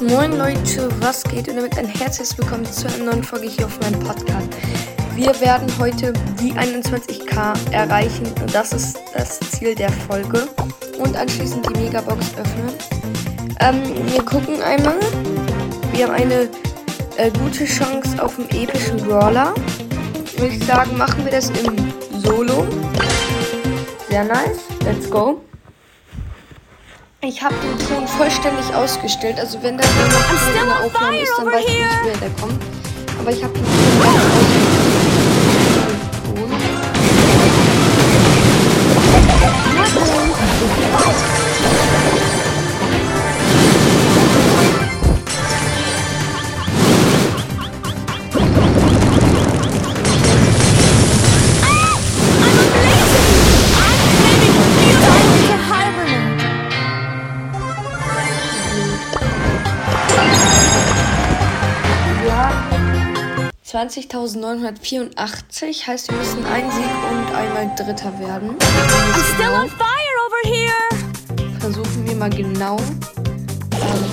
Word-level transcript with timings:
Moin 0.00 0.36
Leute, 0.36 0.90
was 1.00 1.24
geht? 1.24 1.48
Und 1.48 1.56
damit 1.56 1.78
ein 1.78 1.86
herzliches 1.86 2.36
Willkommen 2.36 2.66
zu 2.66 2.86
einer 2.86 3.12
neuen 3.12 3.24
Folge 3.24 3.48
hier 3.48 3.64
auf 3.64 3.80
meinem 3.80 3.98
Podcast. 4.00 4.48
Wir 5.14 5.40
werden 5.40 5.66
heute 5.78 6.12
die 6.38 6.52
21k 6.52 7.72
erreichen 7.72 8.26
und 8.42 8.54
das 8.54 8.74
ist 8.74 8.98
das 9.14 9.40
Ziel 9.40 9.74
der 9.74 9.90
Folge. 9.90 10.48
Und 10.98 11.16
anschließend 11.16 11.66
die 11.70 11.80
Megabox 11.80 12.34
öffnen. 12.36 12.74
Ähm, 13.60 13.82
wir 14.12 14.22
gucken 14.22 14.60
einmal. 14.60 15.00
Wir 15.92 16.08
haben 16.08 16.14
eine 16.14 16.50
äh, 17.16 17.30
gute 17.42 17.64
Chance 17.64 18.22
auf 18.22 18.38
einen 18.38 18.50
epischen 18.50 18.98
Brawler. 18.98 19.54
Würde 20.36 20.54
ich 20.54 20.64
sagen, 20.66 20.98
machen 20.98 21.24
wir 21.24 21.32
das 21.32 21.48
im 21.50 21.92
Solo. 22.22 22.66
Sehr 24.10 24.24
nice. 24.24 24.58
Let's 24.84 25.08
go. 25.08 25.40
Ich 27.26 27.42
habe 27.42 27.56
den 27.56 27.76
Ton 27.88 28.06
vollständig 28.06 28.72
ausgestellt. 28.72 29.40
Also 29.40 29.60
wenn 29.60 29.76
da 29.76 29.82
jemand 29.82 30.14
in 30.46 30.68
der 30.68 30.84
Aufnahme 30.84 31.20
ist, 31.20 31.32
dann 31.36 31.46
weiß 31.46 31.64
ich 31.66 31.74
nicht, 31.74 32.04
wer 32.04 32.16
der 32.18 32.30
kommt. 32.40 32.62
Aber 33.18 33.30
ich 33.32 33.42
habe 33.42 33.52
den 33.52 33.64
Ton 33.64 34.35
20.984, 63.66 65.86
heißt 65.88 66.08
wir 66.08 66.16
müssen 66.18 66.46
einen 66.46 66.70
Sieg 66.70 66.84
und 67.10 67.34
einmal 67.34 67.68
Dritter 67.74 68.16
werden. 68.20 68.50
I'm 68.50 69.34
still 69.34 69.50
on 69.50 69.68
fire 69.68 70.16
over 70.24 70.42
here. 70.44 70.70
Versuchen 71.58 72.06
wir 72.06 72.14
mal 72.14 72.30
genau 72.30 72.76
ähm, 72.76 72.86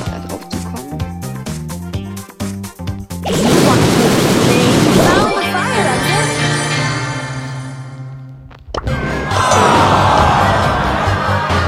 da 0.08 0.18
drauf 0.28 0.50
zu 0.50 0.58
kommen. 0.58 0.98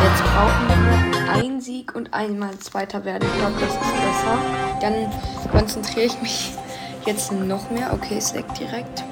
Jetzt 0.03 0.23
brauchen 0.23 0.67
wir 0.67 0.75
einen 1.33 1.61
Sieg 1.61 1.93
und 1.93 2.11
einmal 2.15 2.57
Zweiter 2.57 3.05
werden. 3.05 3.29
Ich 3.31 3.37
glaube, 3.39 3.53
das 3.59 3.75
ist 3.75 3.79
besser. 3.79 4.39
Dann 4.81 5.11
konzentriere 5.51 6.07
ich 6.07 6.19
mich 6.23 6.55
jetzt 7.05 7.31
noch 7.31 7.69
mehr. 7.69 7.93
Okay, 7.93 8.15
es 8.17 8.33
leckt 8.33 8.59
direkt. 8.59 9.03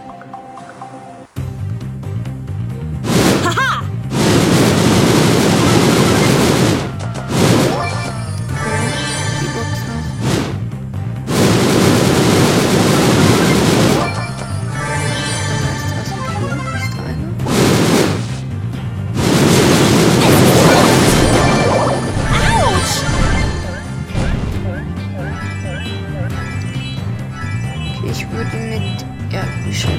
Ich 28.14 28.30
würde 28.32 28.56
mit 28.58 29.06
ja, 29.32 29.44
jetzt 29.66 29.90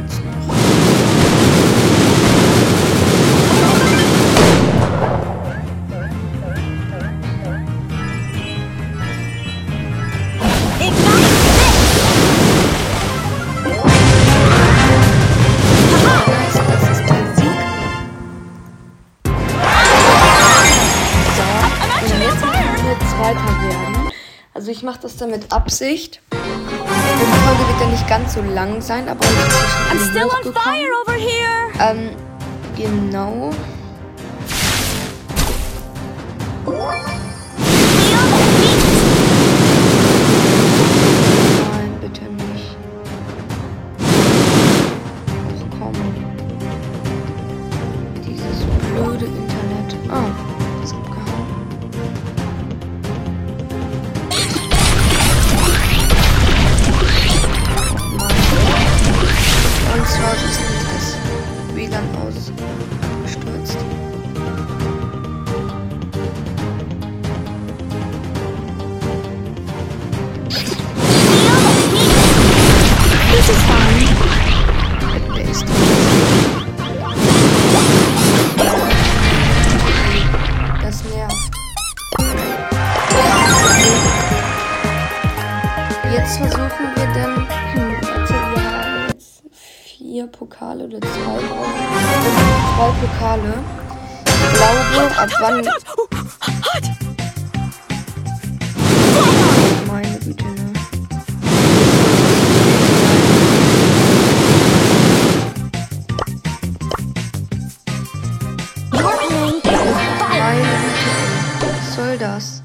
jetzt 0.00 0.20
müssen 0.20 0.24
wir 23.18 23.62
werden. 23.62 24.10
Also 24.54 24.70
ich 24.72 24.82
mache 24.82 24.98
das 25.02 25.16
dann 25.16 25.30
mit 25.30 25.52
Absicht. 25.52 26.20
Die 27.20 27.26
Folge 27.26 27.68
wird 27.68 27.80
dann 27.80 27.90
nicht 27.90 28.08
ganz 28.08 28.34
so 28.34 28.40
lang 28.40 28.80
sein, 28.80 29.08
aber 29.08 29.22
sie 29.22 29.34
I'm 29.92 30.10
still 30.10 30.24
on 30.24 30.52
fire 30.54 30.90
over 31.02 31.12
here. 31.12 31.70
Ähm, 31.78 32.16
genau. 32.76 33.50
Vier 90.20 90.26
Pokale 90.26 90.84
oder 90.84 91.00
zwei. 91.00 91.08
Zwei 92.76 92.90
Pokale. 93.00 93.54
Ich 94.26 94.52
glaube, 94.52 95.16
ab 95.16 95.30
wann. 95.40 95.66
Hot! 95.66 96.84
Meine 99.86 100.18
Güte, 100.18 100.44
ne? 100.44 100.72
Meine 108.92 109.38
Güte. 109.48 109.78
Was 111.60 111.94
soll 111.94 112.18
das? 112.18 112.62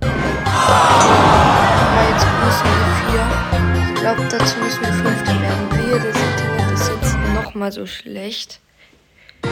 Ja, 0.00 0.08
jetzt 2.08 2.26
müssen 2.44 2.64
wir 2.64 2.86
vier. 3.10 3.24
Ich 3.88 4.00
glaube, 4.00 4.22
dazu 4.30 4.58
müssen 4.58 4.81
fünfter 4.92 5.40
werden. 5.40 5.70
Wehe, 5.72 5.98
das 5.98 6.16
Internet 6.16 6.72
ist 6.72 6.88
jetzt 6.88 7.16
nochmal 7.34 7.72
so 7.72 7.86
schlecht. 7.86 8.60
Ach, 9.44 9.48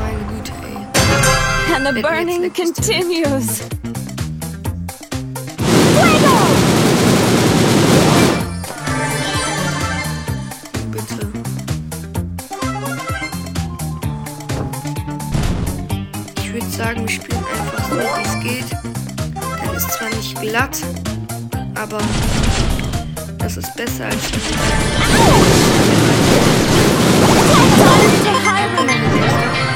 meine 0.00 0.24
Güte, 0.28 0.52
ey. 0.62 0.76
And 1.74 1.86
the 1.86 2.02
burning 2.02 2.52
continues. 2.52 3.62
Fuego! 5.94 6.36
Bitte. 10.90 11.28
Ich 16.38 16.52
würde 16.52 16.70
sagen, 16.70 17.00
wir 17.02 17.08
spielen 17.08 17.44
einfach 17.44 17.84
so, 17.88 17.96
wie 17.96 18.22
es 18.24 18.40
geht. 18.42 18.70
Dann 19.64 19.74
ist 19.76 19.90
zwar 19.92 20.08
nicht 20.10 20.40
glatt, 20.40 20.78
aber 21.74 21.98
das 23.46 23.56
ist 23.58 23.76
besser 23.76 24.06
als 24.06 24.26
hibernate. 24.26 24.50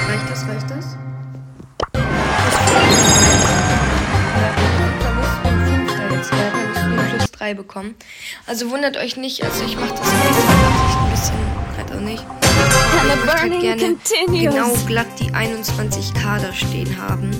Reicht 0.08 0.28
das? 0.28 0.42
Reicht 0.48 0.70
das? 0.70 0.86
Ja, 4.34 4.50
da 4.98 5.10
müssen 5.14 5.46
wir 5.46 5.54
Fünfter 5.68 6.04
jetzt 6.10 6.32
werden. 6.32 6.60
Da 6.74 6.82
müssen 6.82 6.96
wir 6.96 7.04
plus 7.16 7.30
3 7.30 7.54
bekommen. 7.54 7.94
Also 8.48 8.70
wundert 8.70 8.96
euch 8.96 9.16
nicht, 9.16 9.44
also 9.44 9.62
ich 9.64 9.76
mache 9.76 9.94
das 9.94 10.00
ein 10.00 11.10
bisschen 11.12 11.36
halt 11.76 11.92
auch 11.92 12.00
nicht. 12.00 12.26
Ich 12.26 13.04
möchte 13.24 13.40
halt 13.40 13.60
gerne 13.60 13.96
genau 14.26 14.72
glatt 14.86 15.06
die 15.20 15.30
21k 15.30 16.40
da 16.42 16.52
stehen 16.52 16.96
haben. 17.00 17.30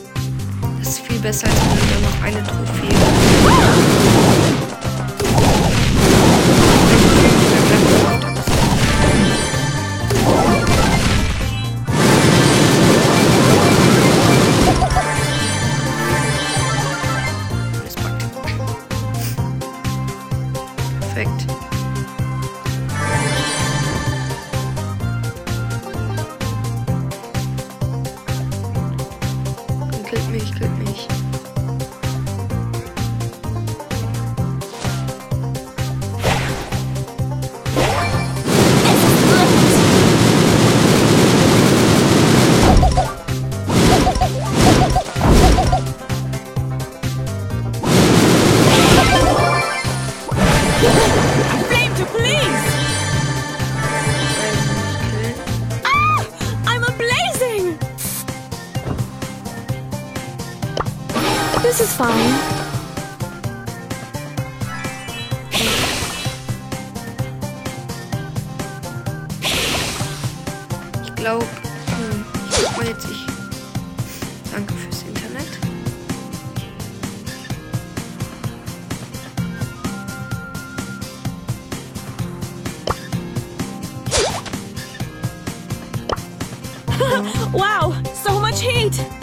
Das 0.79 0.91
ist 0.91 1.00
viel 1.00 1.19
besser, 1.19 1.49
als 1.49 1.56
wenn 1.56 1.88
wir 1.91 1.99
noch 2.09 2.23
eine 2.23 2.41
Trophäe. 2.44 2.94
Fine. 62.00 62.35
Ich 71.05 71.14
glaube, 71.14 71.44
hm, 71.44 72.25
ich 72.49 72.56
guck 72.64 72.76
mal 72.79 72.87
jetzt 72.87 73.05
ich. 73.05 73.26
Danke 74.50 74.75
fürs 74.75 75.02
Internet. 75.02 75.47
Wow, 87.52 87.94
so 88.25 88.38
much 88.38 88.61
heat! 88.62 89.19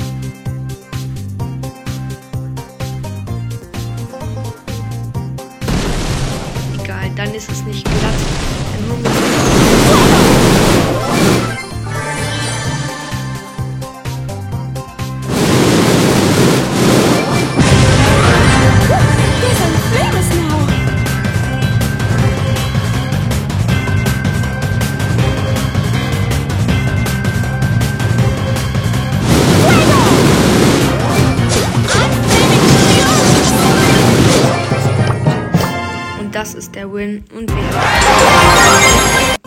Ist 36.57 36.73
der 36.73 36.91
Win. 36.91 37.23
Und 37.33 37.49
wir 37.49 37.55
haben 37.55 39.37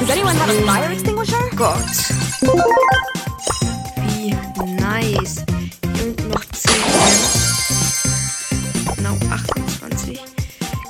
Does 0.00 0.10
anyone 0.10 0.34
have 0.38 0.50
a 0.50 0.54
fire 0.66 0.92
extinguisher? 0.92 1.38
Gott. 1.54 1.78
Wie 3.96 4.34
nice. 4.80 5.44
Und 5.84 6.28
noch 6.28 6.44
10 6.44 6.72
Gems. 6.74 8.02
Genau, 8.96 9.14
28. 9.30 10.20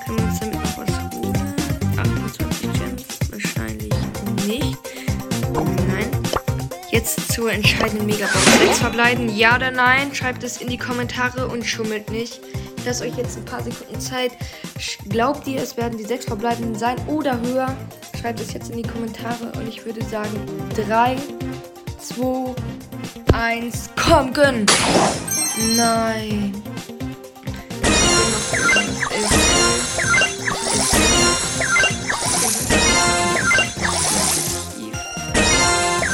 Können 0.07 0.19
wir 0.19 0.25
uns 0.25 0.41
damit 0.41 0.55
noch 0.55 0.79
was 0.79 0.89
holen? 1.15 1.55
28 1.99 2.73
Gems? 2.73 3.05
Wahrscheinlich 3.31 3.95
nicht. 4.47 4.79
Nein. 5.53 6.09
Jetzt 6.91 7.33
zur 7.33 7.53
entscheidenden 7.53 8.07
Megabox. 8.07 8.45
6 8.61 8.79
verbleiben, 8.79 9.37
ja 9.37 9.57
oder 9.57 9.71
nein? 9.71 10.15
Schreibt 10.15 10.43
es 10.43 10.57
in 10.57 10.69
die 10.69 10.79
Kommentare 10.79 11.49
und 11.49 11.67
schummelt 11.67 12.11
nicht. 12.11 12.41
Ich 12.79 12.85
lasse 12.85 13.05
euch 13.05 13.17
jetzt 13.17 13.37
ein 13.37 13.45
paar 13.45 13.63
Sekunden 13.63 14.01
Zeit. 14.01 14.33
Glaubt 15.09 15.47
ihr, 15.47 15.61
es 15.61 15.77
werden 15.77 15.99
die 15.99 16.05
6 16.05 16.27
verbleibenden 16.27 16.75
sein 16.77 16.97
oder 17.09 17.39
höher? 17.41 17.77
Schreibt 18.19 18.41
es 18.41 18.53
jetzt 18.53 18.71
in 18.71 18.77
die 18.83 18.89
Kommentare 18.89 19.53
und 19.57 19.69
ich 19.69 19.85
würde 19.85 20.03
sagen 20.05 20.41
3, 20.75 21.17
2, 22.01 22.55
1, 23.33 23.91
komm, 23.97 24.33
gönn! 24.33 24.65
Nein. 25.77 26.55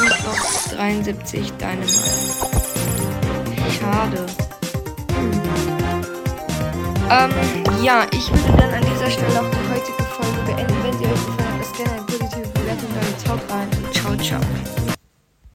Und 0.00 0.24
noch 0.24 0.74
73 0.74 1.52
deine 1.58 1.80
Meinung. 1.82 2.54
Schade. 3.70 4.26
Hm. 5.14 5.73
Ähm, 7.10 7.30
ja, 7.82 8.06
ich 8.12 8.30
würde 8.30 8.56
dann 8.56 8.72
an 8.72 8.82
dieser 8.82 9.10
Stelle 9.10 9.40
auch 9.40 9.50
die 9.50 9.68
heutige 9.72 10.02
Folge 10.04 10.40
beenden. 10.46 10.74
Wenn 10.82 10.98
sie 10.98 11.04
euch 11.04 11.26
gefallen 11.26 11.52
hat, 11.52 11.58
lasst 11.58 11.76
gerne 11.76 11.92
eine 11.92 12.02
positive 12.02 12.48
Bewertung 12.48 12.88
bei 12.94 13.00
den 13.00 13.24
Top 13.24 13.40
rein. 13.50 13.73